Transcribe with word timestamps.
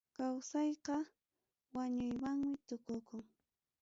Kawsayqa 0.17 0.95
wañuywanmi 1.75 2.51
tukukun. 2.67 3.21